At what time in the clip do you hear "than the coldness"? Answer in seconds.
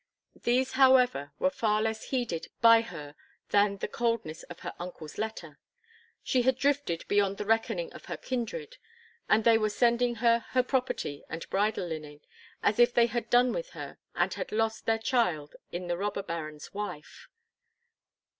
3.49-4.41